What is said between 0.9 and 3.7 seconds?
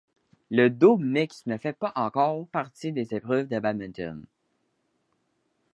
mixte ne fait pas encore partie des épreuves de